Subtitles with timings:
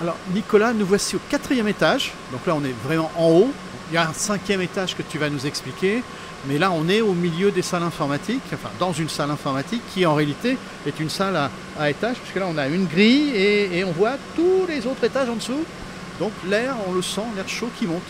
[0.00, 2.12] Alors Nicolas, nous voici au quatrième étage.
[2.32, 3.52] Donc là on est vraiment en haut.
[3.90, 6.02] Il y a un cinquième étage que tu vas nous expliquer.
[6.48, 10.06] Mais là on est au milieu des salles informatiques, enfin dans une salle informatique qui
[10.06, 11.36] en réalité est une salle
[11.78, 15.28] à, étages, puisque là on a une grille et on voit tous les autres étages
[15.28, 15.64] en dessous.
[16.18, 18.02] Donc l'air, on le sent, l'air chaud qui monte.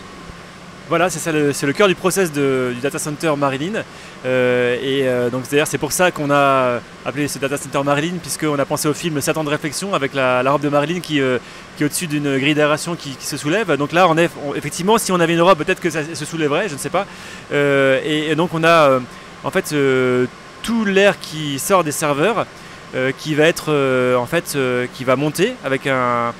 [0.91, 3.81] Voilà, c'est ça, le, cœur du process du data center Marilyn.
[4.25, 8.17] Euh, et euh, donc d'ailleurs, c'est pour ça qu'on a appelé ce data center Marilyn,
[8.21, 11.21] puisqu'on a pensé au film 7 ans de réflexion avec la, robe de Marilyn qui,
[11.21, 11.37] euh,
[11.77, 13.77] qui est au-dessus d'une grille d'aération qui, se soulève.
[13.77, 14.17] Donc là, on
[14.53, 17.05] effectivement, si on avait une robe, peut-être que ça se soulèverait, je ne sais pas.
[17.53, 18.99] Et, donc on a
[19.45, 19.73] en fait
[20.61, 22.45] tout l'air qui sort des serveurs,
[23.17, 26.33] qui va monter avec un,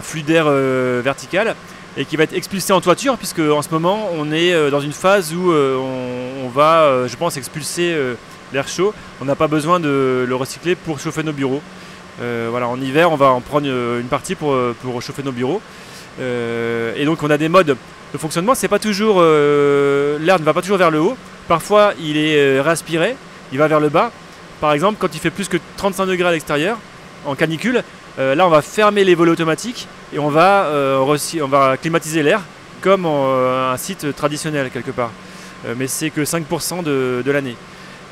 [0.00, 1.54] flux d'air vertical
[1.96, 4.80] et qui va être expulsé en toiture puisque en ce moment on est euh, dans
[4.80, 7.96] une phase où euh, on, va euh, je pense expulser
[8.52, 8.92] l'air chaud.
[9.20, 11.62] On n'a pas besoin de le recycler pour chauffer nos bureaux.
[12.18, 15.60] Voilà en hiver on va en prendre une partie pour, pour chauffer nos bureaux.
[16.20, 17.76] Et donc on a des modes
[18.12, 18.54] de fonctionnement.
[18.54, 21.16] C'est pas toujours l'air ne va pas toujours vers le haut.
[21.48, 23.16] Parfois il est réaspiré
[23.52, 24.10] il va vers le bas.
[24.60, 26.76] Par exemple quand il fait plus que 35 degrés à l'extérieur
[27.24, 27.82] en canicule
[28.18, 32.40] là on va fermer les volets automatiques et on va, euh, on va climatiser l'air
[32.80, 35.10] comme euh, un site traditionnel quelque part.
[35.66, 37.56] Euh, mais c'est que 5% de, de l'année.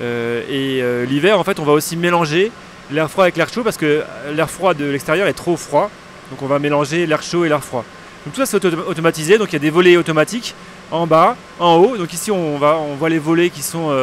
[0.02, 2.50] Et l'hiver, en fait, on va aussi mélanger
[2.90, 4.02] l'air froid avec l'air chaud parce que
[4.34, 5.90] l'air froid de l'extérieur est trop froid.
[6.30, 7.84] Donc on va mélanger l'air chaud et l'air froid.
[8.24, 10.54] Donc tout ça c'est auto- automatisé, donc il y a des volets automatiques
[10.90, 11.98] en bas, en haut.
[11.98, 13.94] Donc ici on, va, on voit les volets qui sont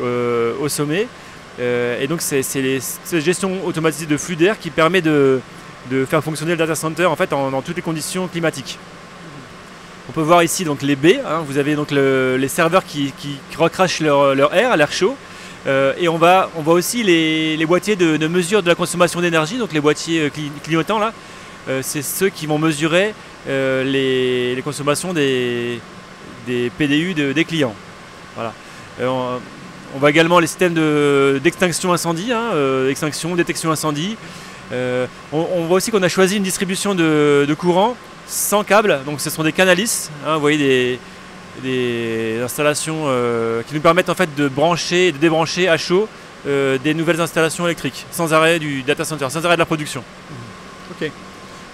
[0.00, 1.06] au sommet.
[1.60, 5.40] Et donc c'est cette gestion automatisée de flux d'air qui permet de,
[5.90, 8.78] de faire fonctionner le data center en fait dans toutes les conditions climatiques.
[10.08, 13.12] On peut voir ici donc les baies, hein, vous avez donc le- les serveurs qui,
[13.18, 15.16] qui recrachent leur, leur air, l'air chaud.
[15.66, 19.20] Euh, et on, va, on voit aussi les, les boîtiers de, mesure de la consommation
[19.20, 21.12] d'énergie, donc les boîtiers euh, cli- clignotants là.
[21.68, 23.14] Euh, c'est ceux qui vont mesurer
[23.84, 25.78] les, les consommations des,
[26.46, 27.74] des PDU de- des clients.
[28.34, 28.52] Voilà.
[29.02, 29.38] On,
[29.94, 32.50] on voit également les systèmes de- d'extinction incendie, hein,
[32.88, 34.16] extinction, détection incendie.
[34.72, 39.28] Euh, on, voit aussi qu'on a choisi une distribution de, courant sans câble, donc ce
[39.28, 41.00] sont des canalis, hein, vous voyez
[41.62, 46.08] des, installations euh, qui nous permettent en fait de brancher et de débrancher à chaud
[46.46, 50.04] euh, des nouvelles installations électriques, sans arrêt du data center, sans arrêt de la production.
[50.92, 51.10] Ok.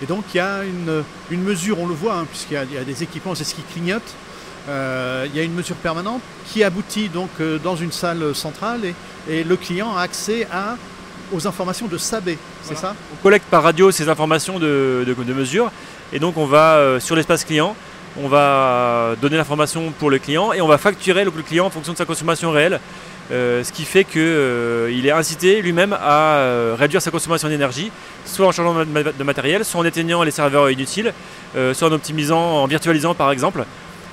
[0.02, 3.02] Et donc il y a une, mesure, on le voit, hein, puisqu'il y, a- des
[3.02, 4.14] équipements, c'est ce qui clignote.
[4.68, 7.30] Il y a une mesure permanente qui aboutit donc
[7.62, 8.80] dans une salle centrale
[9.28, 10.76] et le client a accès à,
[11.32, 12.88] aux informations de sa baie, c'est Voilà.
[12.90, 15.70] ça On collecte par radio ces informations de, de- de mesure
[16.12, 17.74] et donc on va euh, sur l'espace client,
[18.22, 21.70] on va donner l'information pour le client et on va facturer le, le client en
[21.70, 22.80] fonction de sa consommation réelle.
[23.32, 27.90] Euh, ce qui fait qu'il est incité lui-même à euh, réduire sa consommation d'énergie,
[28.24, 28.84] soit en changeant de,
[29.18, 31.12] de matériel, soit en éteignant les serveurs inutiles,
[31.56, 33.64] euh, soit en optimisant, en virtualisant par exemple.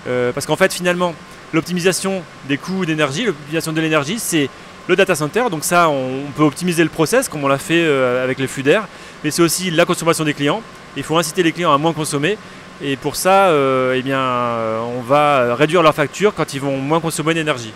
[0.08, 1.14] Euh, parce qu'en fait finalement,
[1.54, 4.50] l'optimisation des coûts d'énergie, l'optimisation de l'énergie, c'est
[4.88, 5.44] le data center.
[5.50, 8.64] Donc ça, on, peut optimiser le process comme on l'a fait euh, avec les flux
[8.64, 8.88] d'air,
[9.24, 10.62] mais c'est aussi la consommation des clients.
[10.96, 12.38] Il faut inciter les clients à moins consommer.
[12.82, 16.78] Et pour ça, euh, eh bien, euh, on va réduire leur facture quand ils vont
[16.78, 17.72] moins consommer d'énergie.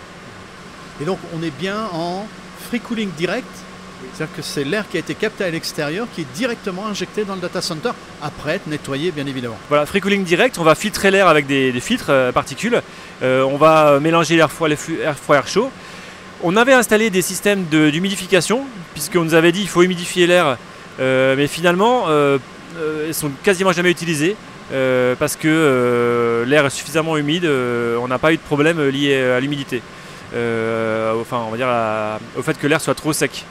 [1.00, 2.26] Et donc on est bien en
[2.68, 3.46] free cooling direct,
[4.12, 7.36] c'est-à-dire que c'est l'air qui a été capté à l'extérieur qui est directement injecté dans
[7.36, 7.90] le data center,
[8.20, 9.56] après être nettoyé bien évidemment.
[9.68, 12.82] Voilà, free cooling direct, on va filtrer l'air avec des, des filtres euh, particules.
[13.22, 15.70] Euh, on va mélanger l'air froid, les flux- air froid, air chaud.
[16.44, 20.56] On avait installé des systèmes d'humidification, puisqu'on nous avait dit qu'il faut humidifier l'air,
[21.00, 22.38] euh, mais finalement, euh,
[22.78, 24.36] euh, ils sont quasiment jamais utilisés.
[25.18, 29.82] parce que l'air est suffisamment humide, on n'a pas eu de problème lié à l'humidité.
[30.32, 31.68] Enfin, on va dire
[32.36, 33.44] au fait que l'air soit trop sec.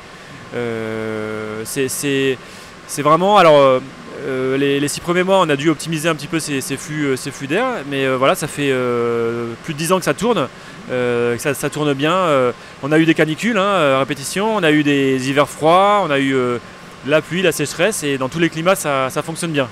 [1.65, 2.37] C'est
[3.01, 3.37] vraiment.
[3.37, 3.81] Alors,
[4.27, 7.47] euh, les, six premiers mois, on a dû optimiser un petit peu ces, euh, flux
[7.47, 8.73] d'air, mais euh, voilà, ça fait
[9.63, 10.47] plus de 10 ans que ça tourne,
[10.89, 12.53] que ça, tourne bien.
[12.83, 16.11] on a eu des canicules, hein, à répétition, on a eu des hivers froids, on
[16.11, 16.35] a eu
[17.05, 19.69] la pluie, la sécheresse, et dans tous les climats, ça, fonctionne bien.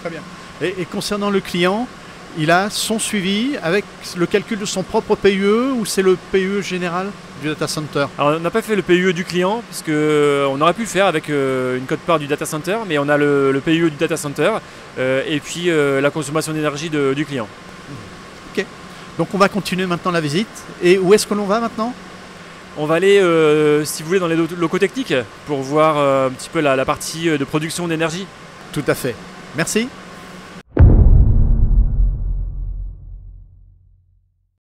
[0.00, 0.20] Très bien.
[0.62, 1.88] Et concernant le client,
[2.38, 3.84] il a son suivi avec
[4.16, 7.08] le calcul de son propre PUE ou c'est le PUE général
[7.42, 10.46] du data center Alors, on n'a pas fait le PUE du client, parce que euh,
[10.50, 13.16] on aurait pu le faire avec euh, une cote-part du data center, mais on a
[13.16, 14.52] le, le PUE du data center,
[14.98, 17.48] euh, et puis euh, la consommation d'énergie du client.
[19.18, 20.46] Donc on va continuer maintenant la visite.
[20.82, 21.94] Et où est-ce que l'on va maintenant?
[22.76, 23.18] On va aller,
[23.86, 25.14] si vous voulez, dans les lo- locaux techniques
[25.46, 25.96] pour voir
[26.26, 28.26] un petit peu la, la partie de production d'énergie.
[28.74, 29.14] Tout à fait.
[29.56, 29.88] Merci.